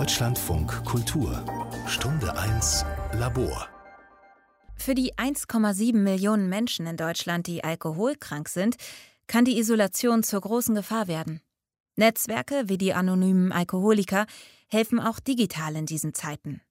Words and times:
Deutschlandfunk 0.00 0.82
Kultur 0.86 1.44
Stunde 1.86 2.34
1 2.34 2.86
Labor 3.12 3.68
Für 4.74 4.94
die 4.94 5.12
1,7 5.12 5.94
Millionen 5.94 6.48
Menschen 6.48 6.86
in 6.86 6.96
Deutschland, 6.96 7.46
die 7.46 7.62
alkoholkrank 7.62 8.48
sind, 8.48 8.76
kann 9.26 9.44
die 9.44 9.58
Isolation 9.58 10.22
zur 10.22 10.40
großen 10.40 10.74
Gefahr 10.74 11.06
werden. 11.06 11.42
Netzwerke 11.96 12.70
wie 12.70 12.78
die 12.78 12.94
anonymen 12.94 13.52
Alkoholiker 13.52 14.24
helfen 14.68 15.00
auch 15.00 15.20
digital 15.20 15.76
in 15.76 15.84
diesen 15.84 16.14
Zeiten. 16.14 16.62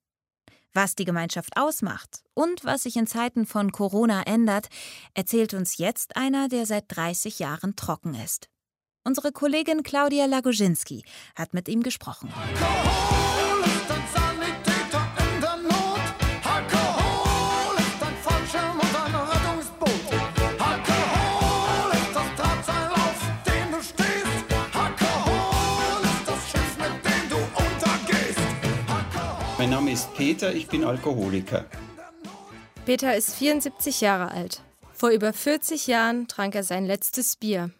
Was 0.73 0.95
die 0.95 1.05
Gemeinschaft 1.05 1.55
ausmacht 1.55 2.23
und 2.33 2.65
was 2.65 2.81
sich 2.81 2.95
in 2.95 3.05
Zeiten 3.05 3.45
von 3.45 3.71
Corona 3.71 4.23
ändert, 4.23 4.69
erzählt 5.13 5.53
uns 5.53 5.77
jetzt 5.77 6.15
einer, 6.15 6.47
der 6.47 6.65
seit 6.65 6.85
30 6.87 7.37
Jahren 7.37 7.75
trocken 7.75 8.15
ist. 8.15 8.49
Unsere 9.05 9.31
Kollegin 9.31 9.81
Claudia 9.83 10.25
Lagoschinski 10.25 11.03
hat 11.35 11.53
mit 11.53 11.69
ihm 11.69 11.83
gesprochen. 11.83 12.29
Alkohol 12.35 13.63
ist 13.63 13.89
ein 13.89 14.03
Sanitäter 14.13 15.07
in 15.17 15.41
der 15.41 15.55
Not. 15.55 16.01
Alkohol 16.43 17.77
ist 17.77 18.03
ein 18.03 18.15
Fallschirm 18.21 18.77
und 18.77 18.95
ein 18.95 19.15
Rettungsboot. 19.15 20.13
Alkohol 20.59 21.91
ist 21.93 22.13
das 22.13 22.35
Drahtseil, 22.35 22.91
auf 22.91 23.19
dem 23.45 23.71
du 23.71 23.81
stehst. 23.81 24.45
Alkohol 24.73 26.03
ist 26.03 26.27
das 26.27 26.51
Schiff, 26.51 26.77
mit 26.77 27.05
dem 27.05 27.29
du 27.29 27.37
untergehst. 27.37 28.39
Mein 29.57 29.69
Name 29.69 29.91
ist 29.93 30.13
Peter, 30.13 30.53
ich 30.53 30.67
bin 30.67 30.83
Alkoholiker. 30.83 31.65
Peter 32.85 33.15
ist 33.15 33.33
74 33.35 34.01
Jahre 34.01 34.31
alt. 34.31 34.61
Vor 34.91 35.09
über 35.09 35.31
40 35.31 35.87
Jahren 35.87 36.27
trank 36.27 36.53
er 36.53 36.63
sein 36.63 36.85
letztes 36.85 37.37
Bier. 37.37 37.71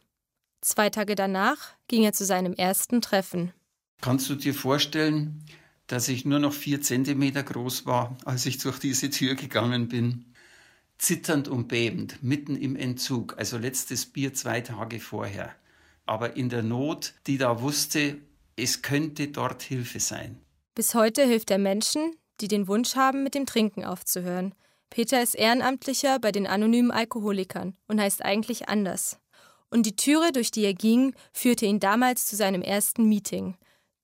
Zwei 0.62 0.90
Tage 0.90 1.16
danach 1.16 1.76
ging 1.88 2.04
er 2.04 2.14
zu 2.14 2.26
seinem 2.26 2.54
ersten 2.54 3.02
Treffen. 3.02 3.54
Kannst 4.02 4.30
du 4.30 4.36
dir 4.36 4.54
vorstellen, 4.54 5.44
dass 5.88 6.08
ich 6.08 6.26
nur 6.26 6.40
noch 6.40 6.54
vier 6.54 6.82
Zentimeter 6.82 7.44
groß 7.44 7.86
war, 7.86 8.18
als 8.26 8.46
ich 8.46 8.58
durch 8.58 8.80
diese 8.80 9.10
Tür 9.10 9.36
gegangen 9.36 9.88
bin? 9.88 10.26
Zitternd 10.98 11.48
und 11.48 11.68
bebend, 11.68 12.22
mitten 12.22 12.56
im 12.56 12.76
Entzug, 12.76 13.38
also 13.38 13.58
letztes 13.58 14.06
Bier 14.06 14.34
zwei 14.34 14.62
Tage 14.62 15.00
vorher. 15.00 15.56
Aber 16.06 16.36
in 16.36 16.50
der 16.50 16.64
Not, 16.64 17.14
die 17.26 17.38
da 17.38 17.62
wusste, 17.62 18.18
es 18.58 18.82
könnte 18.82 19.30
dort 19.30 19.62
Hilfe 19.64 20.00
sein. 20.00 20.40
Bis 20.76 20.94
heute 20.94 21.24
hilft 21.24 21.52
er 21.52 21.58
Menschen, 21.58 22.16
die 22.42 22.48
den 22.48 22.68
Wunsch 22.68 22.96
haben, 22.96 23.24
mit 23.24 23.36
dem 23.36 23.46
Trinken 23.46 23.86
aufzuhören. 23.86 24.54
Peter 24.90 25.22
ist 25.22 25.36
Ehrenamtlicher 25.36 26.20
bei 26.20 26.32
den 26.32 26.48
anonymen 26.48 26.92
Alkoholikern 26.92 27.78
und 27.88 28.02
heißt 28.02 28.24
eigentlich 28.24 28.68
anders. 28.70 29.20
Und 29.70 29.86
die 29.86 29.96
Türe, 29.96 30.32
durch 30.32 30.52
die 30.52 30.64
er 30.64 30.74
ging, 30.74 31.14
führte 31.32 31.66
ihn 31.66 31.80
damals 31.80 32.26
zu 32.26 32.36
seinem 32.36 32.62
ersten 32.62 33.08
Meeting. 33.08 33.56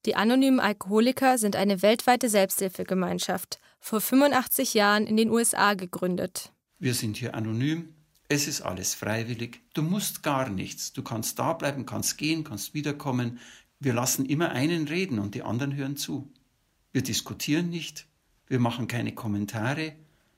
Die 0.06 0.16
anonymen 0.16 0.60
Alkoholiker 0.60 1.38
sind 1.38 1.56
eine 1.56 1.82
weltweite 1.82 2.30
Selbsthilfegemeinschaft, 2.30 3.60
vor 3.80 4.02
85 4.02 4.76
Jahren 4.76 5.08
in 5.08 5.18
den 5.18 5.30
USA 5.30 5.74
gegründet. 5.74 6.52
Wir 6.78 6.94
sind 6.94 7.18
hier 7.18 7.34
anonym, 7.34 7.96
es 8.28 8.48
ist 8.48 8.62
alles 8.62 8.94
freiwillig, 8.94 9.62
du 9.74 9.82
musst 9.82 10.24
gar 10.24 10.50
nichts, 10.50 10.94
du 10.94 11.04
kannst 11.04 11.40
da 11.40 11.54
bleiben, 11.54 11.86
kannst 11.86 12.18
gehen, 12.18 12.44
kannst 12.44 12.74
wiederkommen. 12.74 13.40
Wir 13.80 13.94
lassen 13.94 14.26
immer 14.26 14.50
einen 14.50 14.88
reden 14.88 15.20
und 15.20 15.36
die 15.36 15.44
anderen 15.44 15.76
hören 15.76 15.98
zu. 15.98 16.32
Wir 16.92 17.02
diskutieren 17.02 17.70
nicht, 17.70 18.08
wir 18.48 18.60
machen 18.60 18.88
keine 18.88 19.14
Kommentare, 19.14 19.94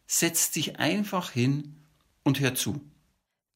setz 0.05 0.51
dich 0.51 0.79
einfach 0.79 1.31
hin 1.31 1.75
und 2.23 2.39
hör 2.39 2.55
zu. 2.55 2.81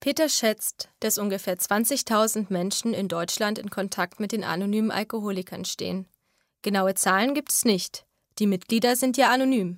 Peter 0.02 0.30
schätzt, 0.30 0.90
dass 1.00 1.20
ungefähr 1.20 1.56
20.000 1.56 2.48
Menschen 2.50 2.96
in 2.96 3.08
Deutschland 3.08 3.60
in 3.60 3.70
Kontakt 3.70 4.20
mit 4.20 4.32
den 4.32 4.44
anonymen 4.44 4.90
Alkoholikern 4.90 5.64
stehen. 5.64 6.08
Genaue 6.64 6.96
Zahlen 6.96 7.36
gibt 7.36 7.52
es 7.52 7.66
nicht. 7.66 8.04
Die 8.40 8.48
Mitglieder 8.48 8.96
sind 8.96 9.16
ja 9.16 9.30
anonym. 9.32 9.78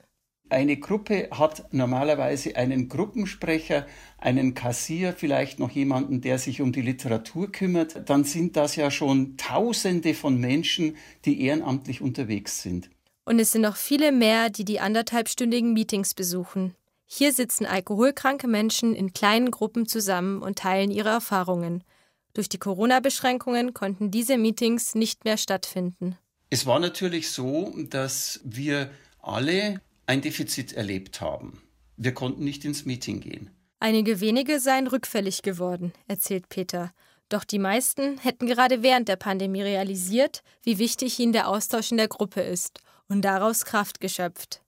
Eine 0.49 0.77
Gruppe 0.77 1.27
hat 1.31 1.73
normalerweise 1.73 2.55
einen 2.55 2.87
Gruppensprecher, 2.87 3.85
einen 4.17 4.53
Kassier, 4.53 5.11
vielleicht 5.11 5.59
noch 5.59 5.71
jemanden, 5.71 6.21
der 6.21 6.37
sich 6.37 6.61
um 6.61 6.71
die 6.71 6.81
Literatur 6.81 7.51
kümmert. 7.51 8.09
Dann 8.09 8.23
sind 8.23 8.55
das 8.55 8.77
ja 8.77 8.91
schon 8.91 9.35
Tausende 9.35 10.13
von 10.13 10.37
Menschen, 10.37 10.95
die 11.25 11.41
ehrenamtlich 11.41 11.99
unterwegs 11.99 12.61
sind. 12.61 12.89
Und 13.25 13.39
es 13.39 13.51
sind 13.51 13.63
noch 13.63 13.75
viele 13.75 14.13
mehr, 14.13 14.49
die 14.49 14.63
die 14.63 14.79
anderthalbstündigen 14.79 15.73
Meetings 15.73 16.13
besuchen. 16.13 16.75
Hier 17.05 17.31
sitzen 17.31 17.65
alkoholkranke 17.65 18.47
Menschen 18.47 18.95
in 18.95 19.13
kleinen 19.13 19.51
Gruppen 19.51 19.87
zusammen 19.87 20.41
und 20.41 20.59
teilen 20.59 20.91
ihre 20.91 21.09
Erfahrungen. 21.09 21.83
Durch 22.33 22.49
die 22.49 22.57
Corona-Beschränkungen 22.57 23.73
konnten 23.73 24.09
diese 24.09 24.37
Meetings 24.37 24.95
nicht 24.95 25.23
mehr 25.23 25.37
stattfinden. 25.37 26.17
Es 26.49 26.65
war 26.65 26.79
natürlich 26.79 27.29
so, 27.29 27.73
dass 27.89 28.39
wir 28.43 28.91
alle 29.21 29.81
ein 30.05 30.21
Defizit 30.21 30.73
erlebt 30.73 31.21
haben. 31.21 31.61
Wir 31.97 32.13
konnten 32.13 32.43
nicht 32.43 32.65
ins 32.65 32.85
Meeting 32.85 33.21
gehen. 33.21 33.49
Einige 33.79 34.19
wenige 34.19 34.59
seien 34.59 34.87
rückfällig 34.87 35.41
geworden, 35.41 35.93
erzählt 36.07 36.49
Peter. 36.49 36.93
Doch 37.29 37.43
die 37.43 37.59
meisten 37.59 38.17
hätten 38.17 38.47
gerade 38.47 38.83
während 38.83 39.07
der 39.07 39.15
Pandemie 39.15 39.61
realisiert, 39.61 40.43
wie 40.61 40.77
wichtig 40.77 41.19
ihnen 41.19 41.33
der 41.33 41.47
Austausch 41.47 41.91
in 41.91 41.97
der 41.97 42.07
Gruppe 42.07 42.41
ist 42.41 42.79
und 43.09 43.23
daraus 43.23 43.65
Kraft 43.65 43.99
geschöpft. 43.99 44.61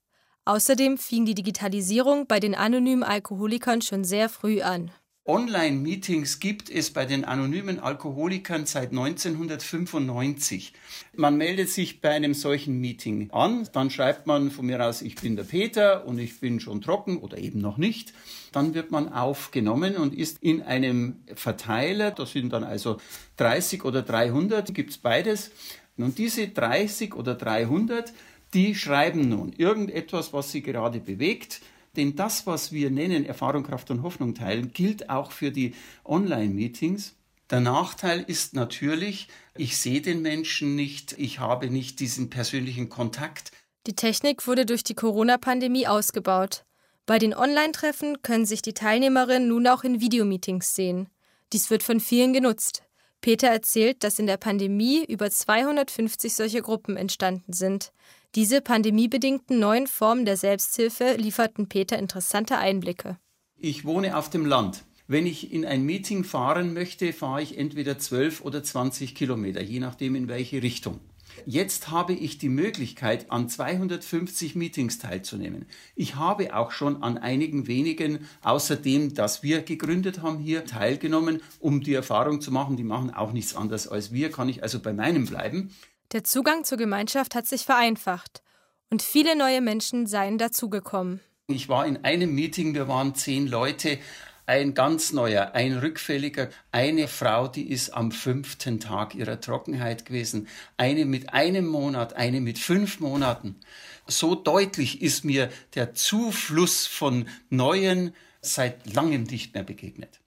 Außerdem 0.48 1.00
fing 1.00 1.26
die 1.26 1.34
Digitalisierung 1.34 2.28
bei 2.28 2.40
den 2.40 2.54
anonymen 2.54 3.02
Alkoholikern 3.02 3.82
schon 3.82 4.04
sehr 4.04 4.30
früh 4.30 4.62
an. 4.62 4.92
Online-Meetings 5.28 6.40
gibt 6.40 6.70
es 6.70 6.94
bei 6.94 7.06
den 7.06 7.26
anonymen 7.26 7.80
Alkoholikern 7.80 8.68
seit 8.68 8.92
1995. 8.92 10.74
Man 11.16 11.38
meldet 11.38 11.72
sich 11.72 12.00
bei 12.00 12.12
einem 12.12 12.36
solchen 12.36 12.80
Meeting 12.80 13.32
an, 13.32 13.68
dann 13.74 13.90
schreibt 13.90 14.28
man 14.28 14.52
von 14.52 14.68
mir 14.68 14.86
aus, 14.86 15.02
ich 15.02 15.16
bin 15.16 15.36
der 15.36 15.46
Peter 15.46 16.06
und 16.06 16.20
ich 16.20 16.40
bin 16.40 16.60
schon 16.60 16.82
trocken 16.82 17.18
oder 17.18 17.40
eben 17.40 17.60
noch 17.60 17.78
nicht. 17.78 18.14
Dann 18.52 18.76
wird 18.76 18.92
man 18.92 19.12
aufgenommen 19.12 19.96
und 19.96 20.14
ist 20.14 20.44
in 20.44 20.62
einem 20.62 21.24
Verteiler, 21.34 22.12
das 22.12 22.34
sind 22.34 22.54
dann 22.54 22.64
also 22.64 22.98
30 23.38 23.84
oder 23.84 24.04
300, 24.04 24.76
gibt's 24.76 25.00
beides. 25.00 25.50
Und 25.98 26.20
diese 26.20 26.50
30 26.50 27.16
oder 27.16 27.34
300 27.34 28.14
die 28.56 28.74
schreiben 28.74 29.30
nun 29.30 29.54
irgendetwas, 29.54 30.34
was 30.34 30.52
sie 30.52 30.62
gerade 30.62 31.00
bewegt. 31.00 31.62
Denn 31.98 32.16
das, 32.16 32.48
was 32.48 32.72
wir 32.72 32.90
nennen 32.90 33.26
Erfahrung, 33.26 33.64
Kraft 33.64 33.92
und 33.92 34.02
Hoffnung 34.02 34.34
teilen, 34.34 34.72
gilt 34.74 35.10
auch 35.10 35.32
für 35.32 35.52
die 35.52 35.76
Online-Meetings. 36.06 37.16
Der 37.50 37.60
Nachteil 37.60 38.24
ist 38.26 38.54
natürlich, 38.54 39.28
ich 39.56 39.78
sehe 39.78 40.02
den 40.02 40.22
Menschen 40.22 40.76
nicht, 40.76 41.14
ich 41.18 41.40
habe 41.40 41.70
nicht 41.70 42.00
diesen 42.00 42.30
persönlichen 42.30 42.90
Kontakt. 42.90 43.52
Die 43.88 43.94
Technik 43.94 44.48
wurde 44.48 44.66
durch 44.66 44.84
die 44.84 44.96
Corona-Pandemie 44.96 45.86
ausgebaut. 45.86 46.66
Bei 47.06 47.20
den 47.20 47.36
Online-Treffen 47.36 48.22
können 48.24 48.46
sich 48.46 48.64
die 48.64 48.74
Teilnehmerinnen 48.74 49.48
nun 49.48 49.68
auch 49.68 49.84
in 49.84 50.02
Videomeetings 50.02 50.76
sehen. 50.76 51.08
Dies 51.54 51.70
wird 51.70 51.84
von 51.84 52.00
vielen 52.00 52.34
genutzt. 52.34 52.85
Peter 53.26 53.48
erzählt, 53.48 54.04
dass 54.04 54.20
in 54.20 54.28
der 54.28 54.38
Pandemie 54.38 55.04
über 55.04 55.32
250 55.32 56.36
solche 56.36 56.62
Gruppen 56.62 56.96
entstanden 56.96 57.54
sind. 57.54 57.92
Diese 58.36 58.62
pandemiebedingten 58.62 59.58
neuen 59.58 59.88
Formen 59.88 60.26
der 60.26 60.38
Selbsthilfe 60.38 61.16
lieferten 61.16 61.68
Peter 61.68 61.98
interessante 61.98 62.60
Einblicke. 62.60 63.18
Ich 63.58 63.84
wohne 63.84 64.16
auf 64.16 64.30
dem 64.30 64.46
Land. 64.46 64.86
Wenn 65.08 65.26
ich 65.26 65.52
in 65.52 65.66
ein 65.66 65.82
Meeting 65.82 66.24
fahren 66.24 66.76
möchte, 66.76 67.14
fahre 67.14 67.42
ich 67.42 67.58
entweder 67.58 67.98
12 67.98 68.42
oder 68.42 68.64
20 68.64 69.16
Kilometer, 69.16 69.64
je 69.64 69.80
nachdem 69.80 70.14
in 70.14 70.28
welche 70.28 70.62
Richtung. 70.62 71.00
Jetzt 71.46 71.90
habe 71.92 72.14
ich 72.14 72.38
die 72.38 72.50
Möglichkeit, 72.50 73.32
an 73.32 73.50
250 73.50 74.56
Meetings 74.56 74.98
teilzunehmen. 74.98 75.66
Ich 75.96 76.16
habe 76.16 76.56
auch 76.56 76.72
schon 76.72 77.04
an 77.04 77.18
einigen 77.18 77.68
wenigen, 77.68 78.28
außerdem, 78.44 79.14
dass 79.14 79.44
wir 79.44 79.62
gegründet 79.62 80.22
haben, 80.22 80.40
hier 80.40 80.66
teilgenommen, 80.66 81.42
um 81.60 81.82
die 81.82 81.94
Erfahrung 81.94 82.42
zu 82.42 82.52
machen, 82.52 82.78
die 82.78 82.84
machen 82.84 83.14
auch 83.14 83.32
nichts 83.32 83.56
anderes 83.56 83.88
als 83.88 84.12
wir, 84.12 84.32
kann 84.32 84.50
ich 84.50 84.64
also 84.64 84.80
bei 84.80 84.94
meinem 84.94 85.26
bleiben. 85.26 85.72
Der 86.12 86.24
Zugang 86.24 86.64
zur 86.64 86.78
Gemeinschaft 86.78 87.36
hat 87.36 87.48
sich 87.48 87.66
vereinfacht 87.66 88.44
und 88.90 89.02
viele 89.02 89.36
neue 89.36 89.62
Menschen 89.62 90.08
seien 90.08 90.38
dazugekommen. 90.38 91.20
Ich 91.48 91.70
war 91.70 91.86
in 91.86 92.04
einem 92.04 92.34
Meeting, 92.34 92.74
wir 92.74 92.88
waren 92.88 93.14
zehn 93.14 93.48
Leute, 93.48 94.00
ein 94.46 94.74
ganz 94.74 95.12
neuer, 95.12 95.52
ein 95.54 95.78
rückfälliger, 95.78 96.50
eine 96.72 97.08
Frau, 97.08 97.48
die 97.48 97.70
ist 97.70 97.92
am 97.92 98.12
fünften 98.12 98.80
Tag 98.80 99.16
ihrer 99.16 99.40
Trockenheit 99.40 100.06
gewesen, 100.06 100.48
eine 100.78 101.06
mit 101.06 101.34
einem 101.34 101.66
Monat, 101.66 102.14
eine 102.14 102.42
mit 102.42 102.60
fünf 102.60 103.00
Monaten. 103.00 103.60
So 104.08 104.36
deutlich 104.36 105.02
ist 105.02 105.26
mir 105.26 105.50
der 105.74 105.94
Zufluss 105.94 106.86
von 106.86 107.28
Neuen 107.50 108.14
seit 108.42 108.94
langem 108.94 109.24
nicht 109.24 109.54
mehr 109.54 109.64
begegnet. 109.64 110.22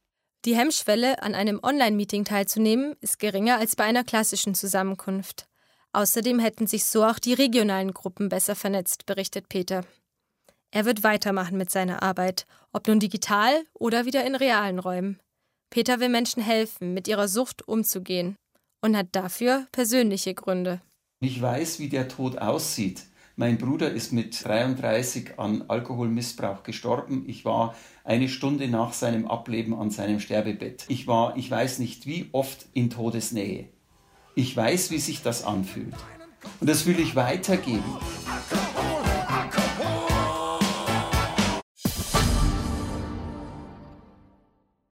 Die 0.45 0.57
Hemmschwelle, 0.57 1.23
an 1.23 1.35
einem 1.35 1.61
Online-Meeting 1.63 2.25
teilzunehmen, 2.25 2.97
ist 3.01 3.19
geringer 3.19 3.59
als 3.59 3.77
bei 3.77 3.85
einer 3.85 4.05
klassischen 4.05 4.55
Zusammenkunft. 4.55 5.49
Außerdem 5.93 6.39
hätten 6.39 6.67
sich 6.67 6.85
so 6.85 7.05
auch 7.05 7.19
die 7.19 7.35
regionalen 7.35 7.93
Gruppen 7.93 8.29
besser 8.29 8.55
vernetzt, 8.55 9.07
berichtet 9.07 9.49
Peter. 9.49 9.85
Er 10.71 10.85
wird 10.85 11.03
weitermachen 11.03 11.57
mit 11.57 11.71
seiner 11.71 12.03
Arbeit, 12.03 12.47
ob 12.73 12.87
nun 12.87 13.01
digital 13.01 13.65
oder 13.73 14.05
wieder 14.05 14.25
in 14.27 14.35
realen 14.35 14.79
Räumen. 14.79 15.19
Peter 15.71 16.01
will 16.01 16.09
Menschen 16.09 16.43
helfen, 16.43 16.95
mit 16.95 17.09
ihrer 17.09 17.29
Sucht 17.29 17.67
umzugehen 17.67 18.37
und 18.83 18.97
hat 18.97 19.09
dafür 19.13 19.67
persönliche 19.73 20.35
Gründe. 20.35 20.81
Ich 21.21 21.41
weiß, 21.41 21.79
wie 21.79 21.89
der 21.89 22.09
Tod 22.09 22.39
aussieht. 22.39 23.05
Mein 23.37 23.57
Bruder 23.57 23.91
ist 23.91 24.13
mit 24.13 24.45
33 24.45 25.39
an 25.39 25.65
Alkoholmissbrauch 25.69 26.65
gestorben. 26.65 27.25
Ich 27.29 27.45
war 27.45 27.75
eine 28.05 28.29
Stunde 28.29 28.69
nach 28.69 28.93
seinem 28.93 29.29
Ableben 29.29 29.75
an 29.75 29.91
seinem 29.91 30.21
Sterbebett. 30.21 30.85
Ich 30.89 31.07
war, 31.07 31.37
ich 31.37 31.51
weiß 31.51 31.79
nicht 31.79 32.07
wie 32.07 32.29
oft 32.33 32.67
in 32.73 32.91
Todesnähe. 32.91 33.69
Ich 34.35 34.57
weiß, 34.57 34.91
wie 34.91 34.99
sich 34.99 35.23
das 35.23 35.45
anfühlt. 35.45 35.95
Und 36.61 36.69
das 36.69 36.87
will 36.87 36.99
ich 36.99 37.17
weitergeben. 37.17 37.97